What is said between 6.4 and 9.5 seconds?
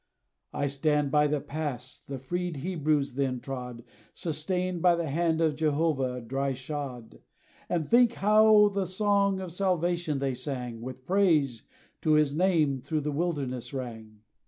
shod; And think how the song